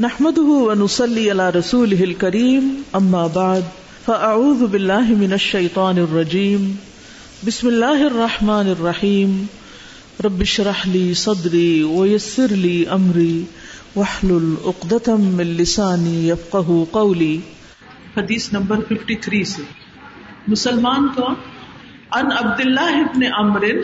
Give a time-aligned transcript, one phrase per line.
[0.00, 3.60] نحمده ونصلي على رسوله الكريم، أما بعد،
[4.06, 6.74] فأعوذ بالله من الشيطان الرجيم.
[7.46, 9.46] بسم الله الرحمن الرحيم.
[10.24, 13.42] رب اشرح لي صدري ويسر لي أمري،
[13.96, 17.38] واحلل عقدة من لساني يفقه قولي.
[18.16, 19.62] حدیث نمبر 53 سے۔
[20.48, 21.34] مسلمان کون؟
[22.12, 23.80] ان عبد الله ابن عمرو۔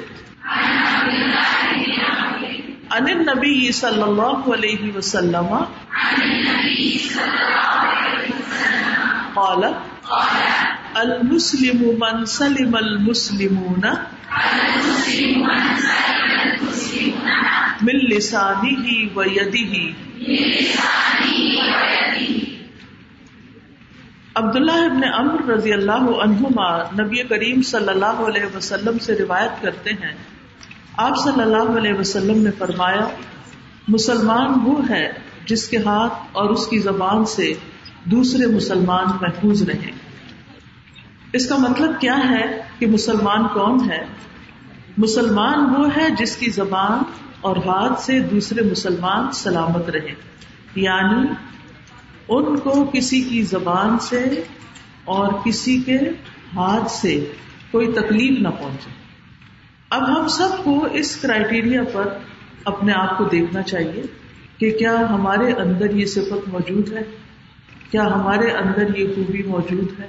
[2.90, 5.54] ان النبی صلی اللہ علیہ وسلم.
[9.34, 9.64] قال،
[10.94, 13.80] المسلم من سلم المسلمون
[17.82, 19.90] من لسانه ويده.
[24.34, 29.90] عبداللہ ابن عمر رضی اللہ عنہما نبی کریم صلی اللہ علیہ وسلم سے روایت کرتے
[29.90, 30.39] ہیں
[30.96, 33.08] آپ صلی اللہ علیہ وسلم نے فرمایا،
[33.88, 35.12] مسلمان وہ ہے
[35.46, 37.52] جس کے ہاتھ اور اس کی زبان سے
[38.04, 39.90] دوسرے مسلمان محفوظ رہے
[41.32, 44.04] اس کا مطلب کیا ہے کہ مسلمان کون ہے؟
[44.98, 47.02] مسلمان وہ ہے جس کی زبان
[47.40, 50.14] اور ہاتھ سے دوسرے مسلمان سلامت رہے
[50.74, 51.26] یعنی
[52.28, 54.44] ان کو کسی کی زبان سے
[55.04, 55.98] اور کسی کے
[56.56, 57.32] ہاتھ سے
[57.70, 58.99] کوئی تکلیف نہ پہنچے۔
[59.90, 62.08] اب ہم سب کو اس کرائٹیریا پر
[62.64, 64.02] اپنے آپ کو دیکھنا چاہیے
[64.58, 67.02] کہ کیا ہمارے اندر یہ صفت موجود ہے؟
[67.90, 70.06] کیا ہمارے اندر یہ خوبی موجود ہے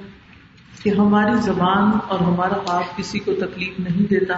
[0.83, 4.35] کہ ہماری زبان اور ہمارا ہاتھ کسی کو تکلیف نہیں دیتا؟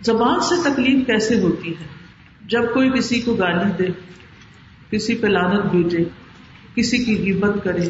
[0.00, 1.86] زبان سے تکلیف کیسے ہوتی ہے؟
[2.44, 3.86] جب کوئی کسی کو گالی دے،
[4.90, 6.04] کسی پہ لانت بھیجے،
[6.74, 7.88] کسی کی غیبت کرے،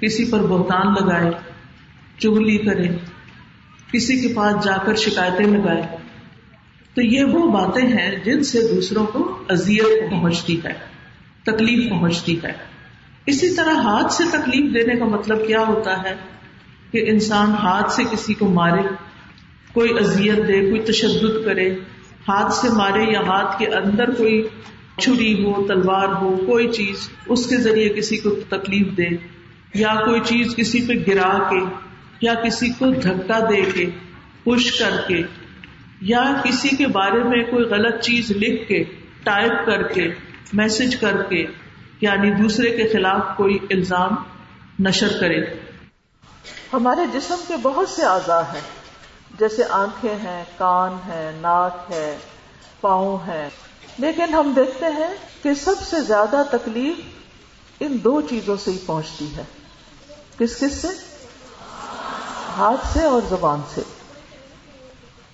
[0.00, 1.30] کسی پر بہتان لگائے،
[2.18, 2.88] چگلی کرے
[3.92, 5.82] کسی کے پاس جا کر شکایتیں لگائے۔
[6.94, 10.72] تو یہ وہ باتیں ہیں جن سے دوسروں کو اذیت پہنچتی ہے،
[11.42, 12.52] تکلیف پہنچتی ہے۔
[13.26, 16.14] اسی طرح ہاتھ سے تکلیف دینے کا مطلب کیا ہوتا ہے؟
[16.92, 18.82] کہ انسان ہاتھ سے کسی کو مارے،
[19.72, 21.70] کوئی اذیت دے، کوئی تشدد کرے،
[22.28, 24.48] ہاتھ سے مارے یا ہاتھ کے اندر کوئی
[24.98, 29.16] چھری ہو، تلوار ہو، کوئی چیز اس کے ذریعے کسی کو تکلیف دے
[29.74, 31.91] یا کوئی چیز کسی پہ گرا کے
[32.22, 33.86] یا کسی کو دھکا دے کے،
[34.44, 35.22] پش کر کے،
[36.00, 38.84] یا کسی کے بارے میں کوئی غلط چیز لکھ کے،
[39.24, 40.08] ٹائپ کر کے،
[40.52, 41.46] میسج کر کے
[42.00, 44.14] یعنی دوسرے کے خلاف کوئی الزام
[44.80, 45.40] نشر کرے۔
[46.72, 48.60] ہمارے جسم کے بہت سے اعضاء ہیں،
[49.38, 52.18] جیسے آنکھیں ہیں، کان ہے ناک ہے،
[52.80, 53.48] پاؤں ہے
[53.98, 56.94] لیکن ہم دیکھتے ہیں کہ سب سے زیادہ تکلیف
[57.80, 59.42] ان دو چیزوں سے ہی پہنچتی ہے۔
[60.38, 60.88] کس کس سے؟
[62.56, 63.80] ہاتھ سے اور زبان سے۔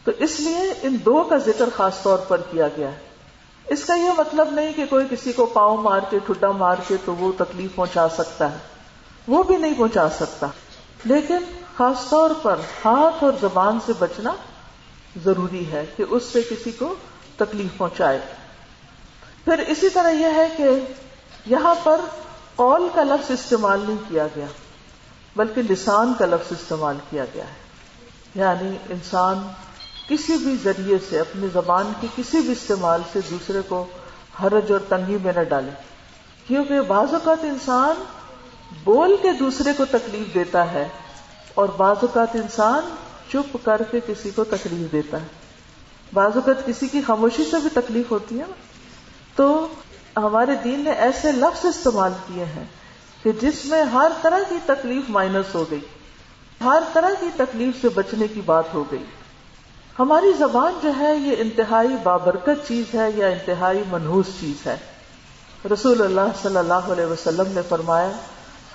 [0.05, 3.09] تو اس لیے ان دو کا ذکر خاص طور پر کیا گیا۔ ہے
[3.69, 6.97] اس کا یہ مطلب نہیں کہ کوئی کسی کو پاؤں مار کے، ٹھڈا مار کے
[7.05, 8.57] تو وہ تکلیف پہنچا سکتا ہے۔
[9.29, 10.47] وہ بھی نہیں پہنچا سکتا۔
[11.05, 11.39] لیکن
[11.77, 14.35] خاص طور پر ہاتھ اور زبان سے بچنا
[15.25, 16.95] ضروری ہے کہ اس سے کسی کو
[17.37, 18.21] تکلیف پہنچائے۔
[19.45, 20.69] پھر اسی طرح یہ ہے کہ
[21.47, 22.01] یہاں پر
[22.57, 24.47] قول کا لفظ استعمال نہیں کیا گیا۔
[25.39, 27.69] بلکہ لسان کا لفظ استعمال کیا گیا ہے۔
[28.35, 29.49] یعنی انسان
[30.09, 33.87] کسی بھی ذریعے سے اپنی زبان کی کسی بھی استعمال سے دوسرے کو
[34.43, 35.71] حرج اور تنگی میں نہ ڈالے۔
[36.47, 38.03] کیونکہ بعض اوقات انسان
[38.85, 40.89] بول کے دوسرے کو تکلیف دیتا ہے
[41.55, 42.95] اور بعض اوقات انسان
[43.33, 45.27] چپ کر کے کسی کو تکلیف دیتا ہے۔
[46.15, 48.45] بعض اوقات کسی کی خاموشی سے بھی تکلیف ہوتی ہے
[49.37, 49.67] تو
[50.17, 52.65] ہمارے دین نے ایسے لفظ استعمال کیے ہیں
[53.23, 55.81] کہ جس میں ہر طرح کی تکلیف مائنس ہو گئی،
[56.65, 59.05] ہر طرح کی تکلیف سے بچنے کی بات ہو گئی۔
[59.99, 64.77] ہماری زبان جو ہے، یہ انتہائی بابرکت چیز ہے یا انتہائی منحوس چیز ہے۔
[65.73, 68.11] رسول اللہ صلی اللہ علیہ وسلم نے فرمایا،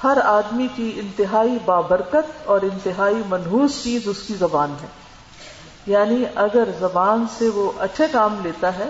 [0.04, 4.88] ہر آدمی کی انتہائی بابرکت اور انتہائی منحوس چیز اس کی زبان ہے۔
[5.86, 8.90] یعنی اگر زبان سے وہ اچھے کام لیتا ہے،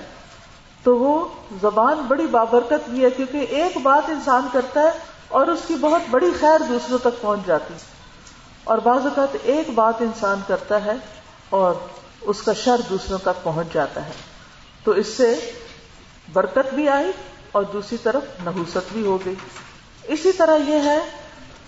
[0.84, 1.28] تو وہ
[1.62, 6.02] زبان بڑی بابرکت بھی ہے، کیونکہ ایک بات انسان کرتا ہے اور اس کی بہت
[6.09, 7.74] بڑی خیر دوسروں تک پہنچ جاتی۔
[8.64, 10.94] اور بعض اوقات ایک بات انسان کرتا ہے
[11.50, 11.74] اور
[12.22, 14.12] اس کا شر دوسروں تک پہنچ جاتا ہے۔
[14.84, 15.52] تو اس سے
[16.34, 17.12] برکت بھی آئی
[17.52, 19.35] اور دوسری طرف نحوست بھی ہو گئی۔
[20.03, 21.00] اسی طرح یہ ہے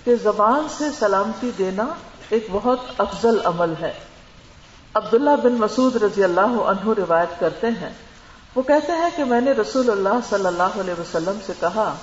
[0.04, 1.86] کہ زبان سے سلامتی دینا
[2.30, 3.94] ایک بہت افضل عمل ہے۔
[4.94, 7.94] عبداللہ بن مسعود رضی اللہ عنہ روایت کرتے ہیں۔
[8.56, 11.96] وہ کہتے ہیں کہ میں نے رسول اللہ صلی اللہ علیہ وسلم سے کہا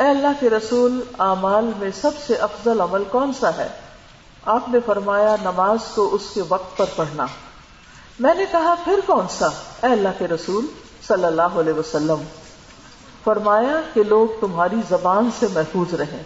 [0.00, 3.68] اے اللہ کے رسول، اعمال میں سب سے افضل عمل کون سا ہے؟
[4.44, 7.26] آپ نے فرمایا، نماز کو اس کے وقت پر پڑھنا۔
[8.20, 10.66] میں نے کہا، پھر کون سا؟ اے اللہ کے رسول
[11.06, 12.22] صلی اللہ علیہ وسلم۔
[13.24, 16.22] فرمایا کہ لوگ تمہاری زبان سے محفوظ رہیں۔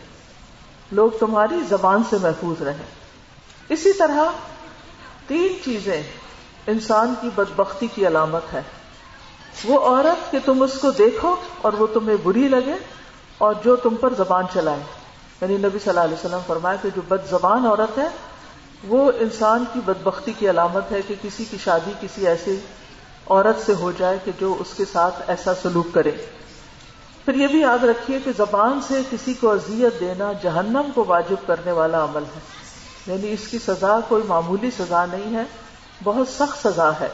[0.93, 2.87] لوگ تمہاری زبان سے محفوظ رہیں۔
[3.69, 4.25] اسی طرح
[5.27, 6.03] تین چیزیں
[6.67, 8.63] انسان کی بدبختی کی علامت ہے۔
[9.65, 12.75] وہ عورت کہ تم اس کو دیکھو اور وہ تمہیں بری لگے
[13.39, 14.83] اور جو تم پر زبان چلائے۔
[15.41, 18.09] یعنی نبی صلی اللہ علیہ وسلم فرمایا کہ جو بد زبان عورت ہے،
[18.85, 22.61] وہ انسان کی بدبختی کی علامت ہے کہ کسی کی شادی کسی ایسی
[23.31, 26.11] عورت سے ہو جائے کہ جو اس کے ساتھ ایسا سلوک کرے۔
[27.25, 31.47] پھر یہ بھی یاد رکھیے کہ زبان سے کسی کو اذیت دینا جہنم کو واجب
[31.47, 32.41] کرنے والا عمل ہے۔
[33.07, 35.43] یعنی اس کی سزا کوئی معمولی سزا نہیں ہے،
[36.05, 37.09] بہت سخت سزا ہے۔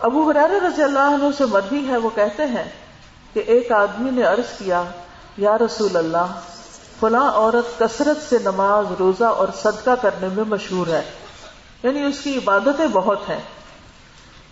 [0.00, 2.70] ابو حرار رضی اللہ عنہ سے مرضی ہے، وہ کہتے ہیں
[3.32, 4.82] کہ ایک آدمی نے عرض کیا
[5.38, 6.40] یا رسول اللہ،
[7.00, 11.10] فلاں عورت کثرت سے نماز، روزہ اور صدقہ کرنے میں مشہور ہے۔
[11.82, 13.40] یعنی اس کی عبادتیں بہت ہیں۔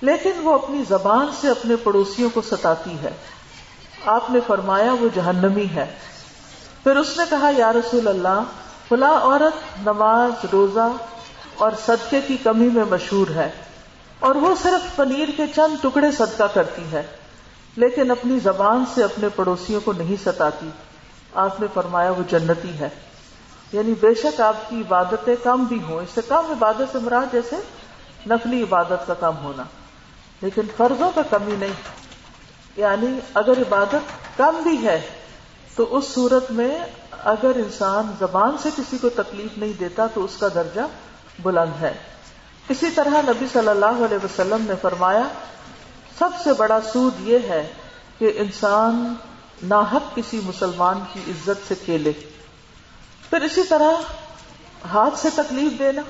[0.00, 3.10] لیکن وہ اپنی زبان سے اپنے پڑوسیوں کو ستاتی ہے۔
[4.06, 5.96] آپ نے فرمایا وہ جہنمی ہے۔
[6.82, 8.42] پھر اس نے کہا، یا رسول اللہ،
[8.88, 10.92] فلاں عورت نماز، روزہ
[11.56, 13.50] اور صدقے کی کمی میں مشہور ہے۔
[14.20, 17.02] اور وہ صرف پنیر کے چند ٹکڑے صدقہ کرتی ہے۔
[17.76, 20.68] لیکن اپنی زبان سے اپنے پڑوسیوں کو نہیں ستاتی۔
[21.34, 22.88] آپ نے فرمایا وہ جنتی ہے۔
[23.72, 27.32] یعنی بے شک آپ کی عبادتیں کم بھی ہوں۔ اس سے کم عبادت سے مراد
[27.32, 27.56] جیسے
[28.26, 29.62] نقلی عبادت کا کم ہونا۔
[30.40, 31.72] لیکن فرضوں کا کمی نہیں۔
[32.76, 35.00] یعنی اگر عبادت کم بھی ہے
[35.76, 36.78] تو اس صورت میں
[37.24, 40.80] اگر انسان زبان سے کسی کو تکلیف نہیں دیتا تو اس کا درجہ
[41.42, 41.94] بلند ہے۔
[42.68, 45.28] اسی طرح نبی صلی اللہ علیہ وسلم نے فرمایا
[46.18, 47.72] سب سے بڑا سود یہ ہے
[48.18, 49.14] کہ انسان
[49.62, 52.12] ناحق کسی مسلمان کی عزت سے کھیلے۔
[53.30, 53.90] پھر اسی طرح
[54.86, 56.02] ہاتھ سے تکلیف دینا۔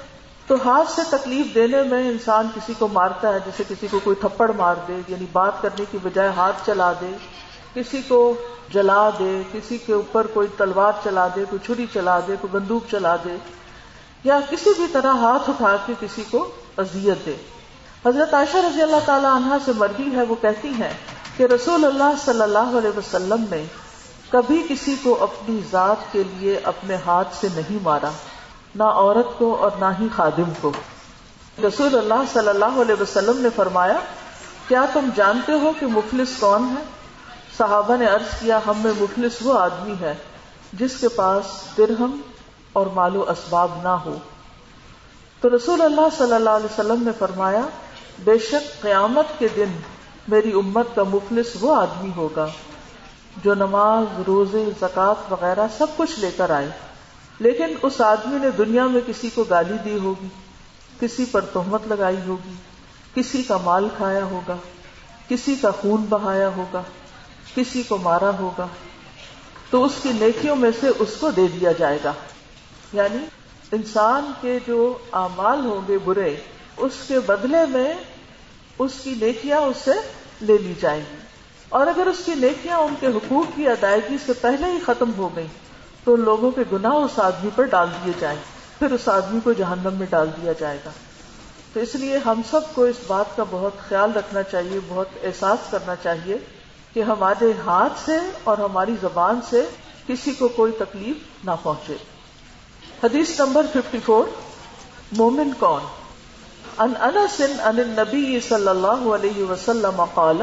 [0.46, 4.16] تو ہاتھ سے تکلیف دینے میں انسان کسی کو مارتا ہے، جیسے کسی کو کوئی
[4.20, 7.16] تھپڑ مار دے یعنی بات کرنے کی بجائے ہاتھ چلا دے،
[7.74, 8.34] کسی کو
[8.72, 12.90] جلا دے، کسی کے اوپر کوئی تلوار چلا دے، کوئی چھری چلا دے، کوئی بندوق
[12.90, 13.36] چلا دے،
[14.24, 17.36] یا کسی بھی طرح ہاتھ اٹھا کے کسی کو اذیت دے۔
[18.06, 20.92] حضرت عائشہ رضی اللہ تعالی عنہا سے مرغی ہے، وہ کہتی ہے
[21.36, 23.64] کہ رسول اللہ صلی اللہ علیہ وسلم نے
[24.30, 28.10] کبھی کسی کو اپنی ذات کے لیے اپنے ہاتھ سے نہیں مارا،
[28.74, 30.72] نہ عورت کو اور نہ ہی خادم کو۔
[31.62, 33.98] رسول اللہ صلی اللہ علیہ وسلم نے فرمایا،
[34.68, 36.82] کیا تم جانتے ہو کہ مفلس کون ہے؟
[37.58, 40.14] صحابہ نے عرض کیا، ہم میں مفلس وہ آدمی ہے
[40.72, 41.44] جس کے پاس
[41.78, 42.20] درہم
[42.72, 44.16] اور مال و اسباب نہ ہو۔
[45.40, 47.60] تو رسول اللہ صلی اللہ علیہ وسلم نے فرمایا
[48.18, 49.76] بے شک قیامت کے دن
[50.28, 52.48] میری امت کا مفلس وہ آدمی ہوگا
[53.44, 56.70] جو نماز، روزے، زکوٰۃ وغیرہ سب کچھ لے کر آئے۔
[57.38, 60.26] لیکن اس آدمی نے دنیا میں کسی کو گالی دی ہوگی،
[61.00, 62.54] کسی پر تہمت لگائی ہوگی،
[63.14, 64.56] کسی کا مال کھایا ہوگا،
[65.28, 66.82] کسی کا خون بہایا ہوگا،
[67.54, 68.66] کسی کو مارا ہوگا۔
[69.70, 72.12] تو اس کی نیکیوں میں سے اس کو دے دیا جائے گا۔
[72.92, 73.18] یعنی
[73.72, 76.36] انسان کے جو اعمال ہوں گے برے
[76.76, 77.94] اس کے بدلے میں
[78.78, 79.90] اس کی نیکیاں اس سے
[80.40, 81.16] لے لی جائیں گی۔
[81.68, 85.36] اور اگر اس کی نیکیاں ان کے حقوق کی ادائیگی سے پہلے ہی ختم ہو
[85.36, 85.46] گئی
[86.04, 88.38] تو لوگوں کے گناہ اس آدمی پر ڈال دیے جائیں۔
[88.78, 90.90] پھر اس آدمی کو جہنم میں ڈال دیا جائے گا۔
[91.72, 95.58] تو اس لیے ہم سب کو اس بات کا بہت خیال رکھنا چاہیے، بہت احساس
[95.70, 96.36] کرنا چاہیے
[96.94, 99.64] کہ ہمارے ہاتھ سے اور ہماری زبان سے
[100.06, 101.96] کسی کو کوئی تکلیف نہ پہنچے۔
[103.04, 104.24] حدیث نمبر 54
[105.12, 106.05] مومن کون؟
[106.84, 110.40] ان انس ان النبی صلی اللہ علیہ وسلم قال،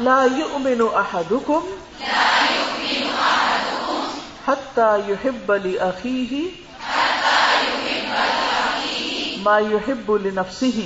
[0.00, 1.62] لا يؤمن احدكم
[4.46, 6.32] حتى يحب لاخيه
[9.44, 10.78] ما يحب لنفسه.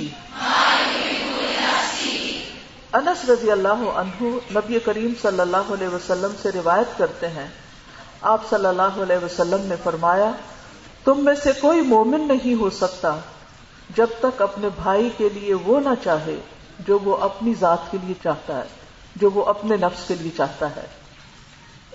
[2.99, 7.49] انس رضی اللہ عنہ نبی کریم صلی اللہ علیہ وسلم سے روایت کرتے ہیں
[8.21, 10.31] آپ صلی اللہ علیہ وسلم نے فرمایا،
[11.03, 13.15] تم میں سے کوئی مومن نہیں ہو سکتا
[13.95, 16.35] جب تک اپنے بھائی کے لیے وہ نہ چاہے
[16.79, 18.67] جو وہ اپنی ذات کے لیے چاہتا ہے،
[19.15, 20.85] جو وہ اپنے نفس کے لیے چاہتا ہے۔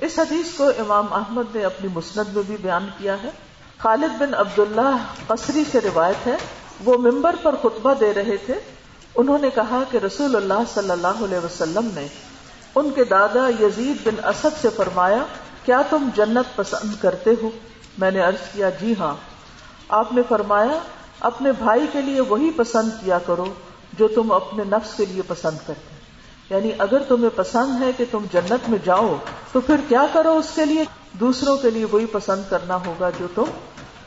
[0.01, 3.31] اس حدیث کو امام احمد نے اپنی مسند میں بھی بیان کیا ہے۔
[3.79, 6.37] خالد بن عبداللہ قصری سے روایت ہے،
[6.85, 8.55] وہ ممبر پر خطبہ دے رہے تھے۔
[9.15, 12.07] انہوں نے کہا کہ رسول اللہ صلی اللہ علیہ وسلم نے
[12.75, 15.25] ان کے دادا یزید بن اسد سے فرمایا
[15.65, 17.51] کیا تم جنت پسند کرتے ہو؟
[17.99, 19.15] میں نے عرض کیا جی ہاں۔
[19.89, 20.79] آپ نے فرمایا،
[21.21, 23.47] اپنے بھائی کے لیے وہی پسند کیا کرو
[23.93, 25.95] جو تم اپنے نفس کے لیے پسند کرتے
[26.51, 29.17] یعنی اگر تمہیں پسند ہے کہ تم جنت میں جاؤ،
[29.53, 30.85] تو پھر کیا کرو اس کے لیے؟
[31.21, 33.45] دوسروں کے لیے وہی پسند کرنا ہوگا جو تم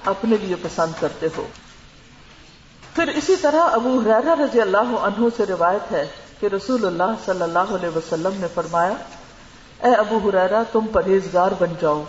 [0.05, 1.47] اپنے لیے پسند کرتے ہو۔
[2.95, 6.07] پھر اسی طرح ابو حرارہ رضی اللہ عنہ سے روایت ہے
[6.39, 8.93] کہ رسول اللہ صلی اللہ علیہ وسلم نے فرمایا
[9.83, 12.03] اے ابو حرارہ تم پرہیزگار بن جاؤ۔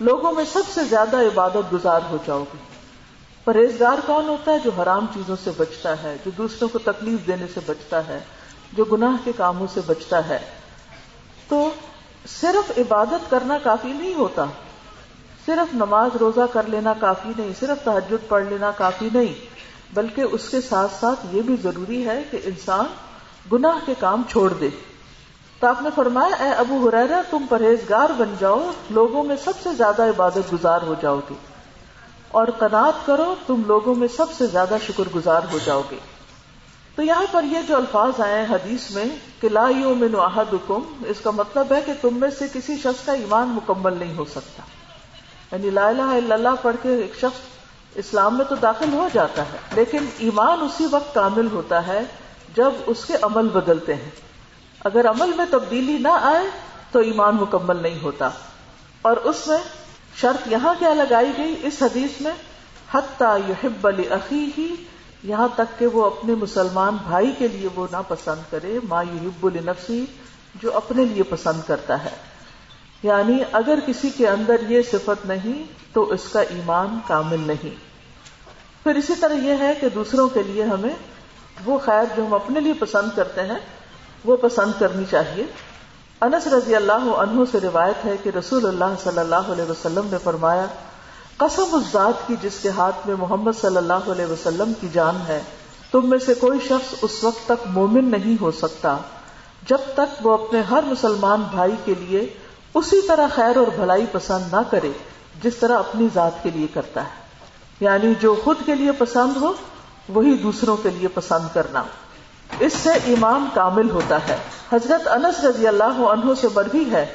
[0.00, 2.58] لوگوں میں سب سے زیادہ عبادت گزار ہو جاؤ گے۔
[3.44, 7.46] پرہیزگار کون ہوتا ہے جو حرام چیزوں سے بچتا ہے، جو دوسروں کو تکلیف دینے
[7.54, 8.18] سے بچتا ہے،
[8.72, 10.38] جو گناہ کے کاموں سے بچتا ہے؟
[11.48, 11.70] تو
[12.40, 14.44] صرف عبادت کرنا کافی نہیں ہوتا۔
[15.46, 19.34] صرف نماز روزہ کر لینا کافی نہیں، صرف تحجد پڑھ لینا کافی نہیں،
[19.94, 22.84] بلکہ اس کے ساتھ ساتھ یہ بھی ضروری ہے کہ انسان
[23.52, 24.68] گناہ کے کام چھوڑ دے۔
[25.60, 29.70] تو آپ نے فرمایا، اے ابو حریرا تم پرہیزگار بن جاؤ، لوگوں میں سب سے
[29.76, 31.34] زیادہ عبادت گزار ہو جاؤ گے
[32.28, 35.96] اور قناط کرو، تم لوگوں میں سب سے زیادہ شکر گزار ہو جاؤ گے
[36.94, 39.04] تو یہاں پر یہ جو الفاظ آئے ہیں حدیث میں
[39.40, 43.12] کہ لا یومن احدکم، اس کا مطلب ہے کہ تم میں سے کسی شخص کا
[43.12, 44.62] ایمان مکمل نہیں ہو سکتا۔
[45.52, 47.38] یعنی لا الہ الا اللہ پڑھ کے ایک شخص
[47.94, 52.00] اسلام میں تو داخل ہو جاتا ہے، لیکن ایمان اسی وقت کامل ہوتا ہے
[52.54, 54.27] جب اس کے عمل بدلتے ہیں۔
[54.84, 56.46] اگر عمل میں تبدیلی نہ آئے
[56.92, 58.28] تو ایمان مکمل نہیں ہوتا۔
[59.02, 59.58] اور اس میں
[60.14, 62.32] شرط یہاں کیا لگائی گئی اس حدیث میں؟
[62.94, 64.08] حتیٰ یحب علی
[64.58, 64.74] ہی
[65.22, 69.46] یہاں تک کہ وہ اپنے مسلمان بھائی کے لیے وہ نہ پسند کرے، ما یحب
[69.46, 70.04] النفسی
[70.62, 72.10] جو اپنے لیے پسند کرتا ہے۔
[73.02, 77.74] یعنی اگر کسی کے اندر یہ صفت نہیں تو اس کا ایمان کامل نہیں۔
[78.82, 80.94] پھر اسی طرح یہ ہے کہ دوسروں کے لیے ہمیں
[81.64, 83.58] وہ خیر جو ہم اپنے لیے پسند کرتے ہیں
[84.24, 85.46] وہ پسند کرنی چاہیے۔
[86.20, 90.16] انس رضی اللہ عنہ سے روایت ہے کہ رسول اللہ صلی اللہ علیہ وسلم نے
[90.24, 90.66] فرمایا،
[91.36, 95.18] قسم اس ذات کی جس کے ہاتھ میں محمد صلی اللہ علیہ وسلم کی جان
[95.28, 95.42] ہے۔
[95.92, 98.96] تم میں سے کوئی شخص اس وقت تک مومن نہیں ہو سکتا۔
[99.66, 102.34] جب تک وہ اپنے ہر مسلمان بھائی کے لیے
[102.74, 104.92] اسی طرح خیر اور بھلائی پسند نہ کرے،
[105.42, 107.28] جس طرح اپنی ذات کے لیے کرتا ہے۔
[107.80, 109.52] یعنی جو خود کے لیے پسند ہو،
[110.08, 111.82] وہی دوسروں کے لیے پسند کرنا۔
[112.60, 114.36] اس سے ایمان کامل ہوتا ہے۔
[114.72, 117.06] حضرت انس رضی اللہ عنہ سے مربی ہے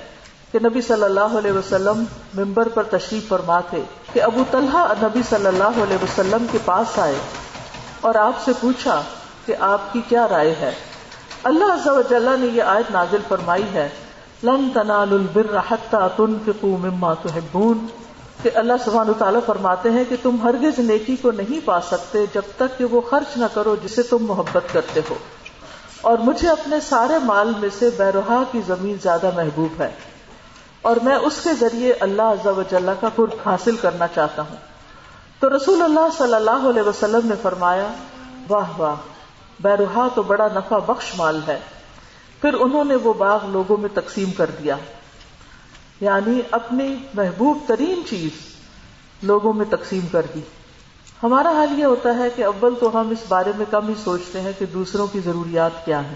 [0.51, 3.81] کہ نبی صلی اللہ علیہ وسلم ممبر پر تشریف فرما تھے
[4.13, 7.15] کہ ابو طلحہ نبی صلی اللہ علیہ وسلم کے پاس آئے
[8.01, 9.01] اور آپ سے پوچھا
[9.45, 10.71] کہ آپ کی کیا رائے ہے۔
[11.43, 13.89] اللہ عز و جلہ نے یہ آیت نازل فرمائی ہے،
[14.43, 17.85] لن تنالوا البر حتى تنفقوا مما تحبون
[18.43, 22.41] کہ اللہ سبحانہ تعالیٰ فرماتے ہیں کہ تم ہرگز نیکی کو نہیں پا سکتے جب
[22.57, 25.15] تک کہ وہ خرچ نہ کرو جسے تم محبت کرتے ہو۔
[26.01, 29.91] اور مجھے اپنے سارے مال میں سے بیروہا کی زمین زیادہ محبوب ہے۔
[30.81, 34.55] اور میں اس کے ذریعے اللہ عز و جل کا قرب حاصل کرنا چاہتا ہوں۔
[35.39, 37.87] تو رسول اللہ صلی اللہ علیہ وسلم نے فرمایا،
[38.49, 38.95] واہ واہ
[39.59, 41.59] بیروہا تو بڑا نفع بخش مال ہے۔
[42.41, 44.75] پھر انہوں نے وہ باغ لوگوں میں تقسیم کر دیا۔
[46.01, 48.31] یعنی اپنی محبوب ترین چیز
[49.21, 50.39] لوگوں میں تقسیم کر دی۔
[51.23, 54.41] ہمارا حال یہ ہوتا ہے کہ اول تو ہم اس بارے میں کم ہی سوچتے
[54.41, 56.15] ہیں کہ دوسروں کی ضروریات کیا ہیں۔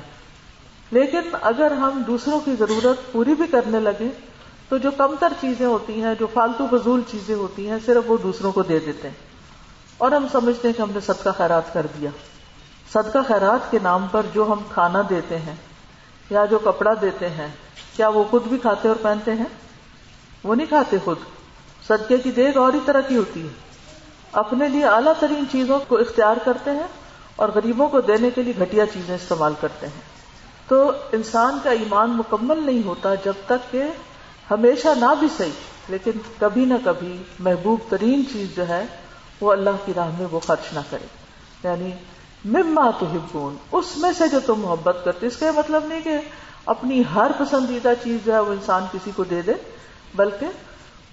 [0.92, 4.08] لیکن اگر ہم دوسروں کی ضرورت پوری بھی کرنے لگے
[4.70, 8.18] تو جو کم تر چیزیں ہوتی ہیں، جو فالتو فضول چیزیں ہوتی ہیں، صرف وہ
[8.24, 9.16] دوسروں کو دے دیتے ہیں۔
[9.98, 12.10] اور ہم سمجھتے ہیں کہ ہم نے صدقہ خیرات کر دیا۔
[12.94, 15.56] صدقہ خیرات کے نام پر جو ہم کھانا دیتے ہیں
[16.30, 17.48] یا جو کپڑا دیتے ہیں،
[17.96, 19.67] کیا وہ خود بھی کھاتے اور پہنتے ہیں؟
[20.44, 21.18] وہ نہیں کھاتے خود۔
[21.88, 23.54] صدقے کی دیکھ اور ہی طرح کی ہوتی ہے۔
[24.32, 26.88] اپنے لیے اعلیٰ ترین چیزوں کو اختیار کرتے ہیں
[27.36, 30.02] اور غریبوں کو دینے کے لیے گھٹیا چیزیں استعمال کرتے ہیں۔
[30.68, 33.84] تو انسان کا ایمان مکمل نہیں ہوتا جب تک کہ
[34.52, 35.52] ہمیشہ نہ بھی صحیح،
[35.90, 38.86] لیکن کبھی نہ کبھی محبوب ترین چیز جو ہے
[39.42, 41.06] وہ اللہ کی راہ میں وہ خرچ نہ کرے۔
[41.64, 41.92] یعنی
[42.46, 46.18] مما تو ہبون اس میں سے جو تم محبت کرتے اس کا مطلب نہیں کہ
[46.66, 49.54] اپنی ہر پسندیدہ چیز جو ہے وہ انسان کسی کو دے دے۔
[50.16, 50.48] بلکہ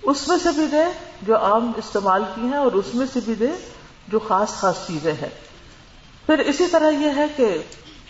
[0.03, 0.85] اس میں سے بھی دے
[1.23, 3.49] جو عام استعمال کی ہیں اور اس میں سے بھی دے
[4.09, 5.29] جو خاص خاص چیزیں ہیں۔
[6.27, 7.59] پھر اسی طرح یہ ہے کہ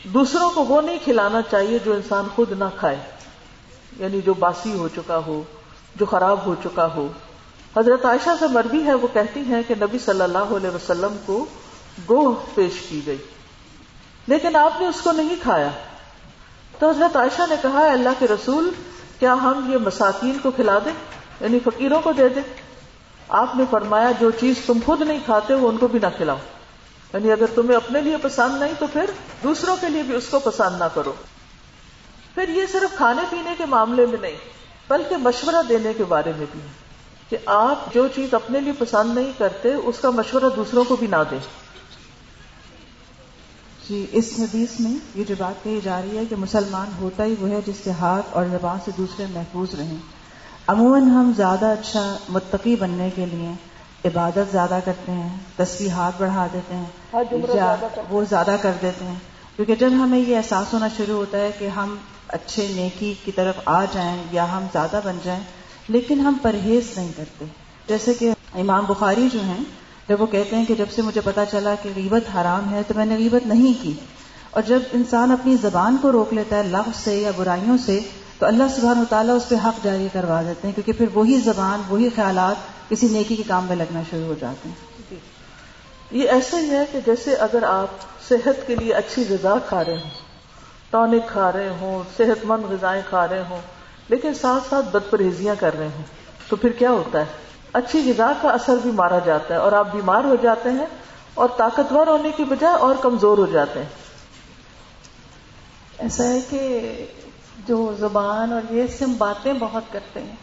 [0.05, 2.97] دوسروں کو وہ نہیں کھلانا چاہیے جو انسان خود نہ کھائے۔
[3.99, 5.43] یعنی جو باسی ہو چکا ہو،
[5.97, 7.09] جو خراب ہو چکا ہو۔
[7.76, 11.47] حضرت عائشہ سے مربی ہے، وہ کہتی ہیں کہ نبی صلی اللہ علیہ وسلم کو
[12.09, 13.17] گوہ پیش کی گئی،
[14.26, 15.71] لیکن آپ نے اس کو نہیں کھایا۔
[16.79, 18.71] تو حضرت عائشہ نے کہا اللہ کے رسول
[19.18, 20.92] کیا ہم یہ مساکین کو کھلا دیں؟
[21.40, 22.42] یعنی فقیروں کو دے دیں؟
[23.28, 26.37] آپ نے فرمایا جو چیز تم خود نہیں کھاتے وہ ان کو بھی نہ کھلاؤ۔
[27.14, 29.11] یعنی اگر تمہیں اپنے لیے پسند نہیں تو پھر
[29.42, 31.12] دوسروں کے لیے بھی اس کو پسند نہ کرو۔
[32.35, 34.37] پھر یہ صرف کھانے پینے کے معاملے میں نہیں،
[34.88, 36.61] بلکہ مشورہ دینے کے بارے میں بھی
[37.28, 41.06] کہ آپ جو چیز اپنے لیے پسند نہیں کرتے، اس کا مشورہ دوسروں کو بھی
[41.06, 41.63] نہ دیں۔
[43.88, 47.35] جی اس حدیث میں یہ جو بات کہی جا رہی ہے کہ مسلمان ہوتا ہی
[47.41, 49.97] وہ ہے جس کے ہاتھ اور زبان سے دوسرے محفوظ رہیں۔
[50.67, 53.53] عموماً ہم زیادہ اچھا متقی بننے کے لیے
[54.05, 55.38] عبادت زیادہ کرتے ہیں
[55.91, 56.85] ہاتھ بڑھا دیتے ہیں۔
[58.11, 59.14] وہ زیادہ کر دیتے ہیں۔
[59.57, 61.97] کیونکہ جب ہمیں یہ احساس ہونا شروع ہوتا ہے کہ ہم
[62.29, 65.41] اچھے نیکی کی طرف آ جائیں یا ہم زیادہ بن جائیں
[65.88, 67.45] لیکن ہم پرہیز نہیں کرتے۔
[67.88, 69.64] جیسے کہ امام بخاری جو ہیں
[70.08, 72.94] جب وہ کہتے ہیں کہ جب سے مجھے پتا چلا کہ غیبت حرام ہے تو
[72.96, 73.92] میں نے غیبت نہیں کی۔
[74.50, 78.00] اور جب انسان اپنی زبان کو روک لیتا ہے لفظ سے یا برائیوں سے،
[78.38, 81.40] تو اللہ سبحانہ و تعالیٰ اس پہ حق جاری کروا دیتے ہیں، کیونکہ پھر وہی
[81.40, 82.56] زبان، وہی خیالات
[82.90, 84.76] کسی نیکی کے کام میں لگنا شروع ہو جاتے ہیں۔
[85.11, 85.16] جی۔
[86.11, 87.88] یہ ایسا ہی ہے کہ جیسے اگر آپ
[88.28, 90.11] صحت کے لیے اچھی غذا کھا رہے ہوں،
[90.90, 93.61] ٹونک کھا رہے ہوں صحت مند غذائیں کھا رہے ہوں،
[94.08, 96.02] لیکن ساتھ ساتھ بد پرہیزیاں کر رہے ہوں،
[96.49, 97.25] تو پھر کیا ہوتا ہے؟
[97.75, 100.87] اچھی غذا کا اثر بھی مارا جاتا ہے اور آپ بیمار ہو جاتے ہیں
[101.35, 103.88] اور طاقتور ہونے کی بجائے اور کمزور ہو جاتے ہیں۔
[105.99, 106.81] ایسا ہے کہ
[107.66, 110.37] جو زبان اور یہ سے ہم باتیں بہت کرتے ہیں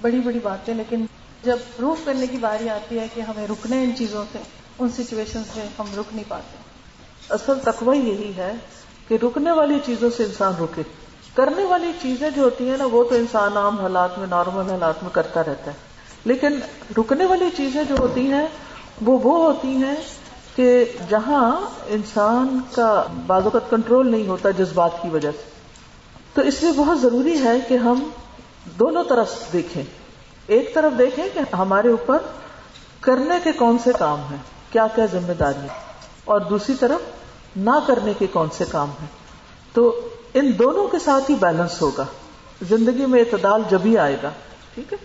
[0.00, 1.06] بڑی بڑی باتیں لیکن
[1.42, 4.38] جب پروف کرنے کی باری آتی ہے کہ ہمیں رکنے ان چیزوں سے
[4.78, 6.56] ان سچویشن سے ہم رک نہیں پاتے۔
[7.28, 8.52] اصل تقوی یہی ہے
[9.08, 10.82] کہ رکنے والی چیزوں سے انسان رکے۔
[11.34, 15.02] کرنے والی چیزیں جو ہوتی ہیں نا وہ تو انسان عام حالات میں نارمل حالات
[15.02, 15.76] میں کرتا رہتا ہے۔
[16.24, 16.60] لیکن
[16.98, 18.46] رکنے والی چیزیں جو ہوتی ہیں،
[19.04, 19.96] وہ وہ ہوتی ہیں
[20.56, 25.50] کہ جہاں انسان کا بعض اوقات کنٹرول نہیں ہوتا جذبات کی وجہ سے۔
[26.34, 28.10] تو اس لیے بہت ضروری ہے کہ ہم
[28.78, 29.82] دونوں طرف دیکھیں۔
[30.46, 32.18] ایک طرف دیکھیں کہ ہمارے اوپر
[33.00, 35.66] کرنے کے کون سے کام ہیں، کیا کیا ذمہ داری
[36.24, 37.00] اور دوسری طرف
[37.56, 39.08] نہ کرنے کے کون سے کام ہیں۔
[39.72, 42.04] تو ان دونوں کے ساتھ ہی بیلنس ہوگا۔
[42.62, 44.30] زندگی میں اعتدال جب ہی آئے گا،
[44.74, 44.98] ٹھیک ہے؟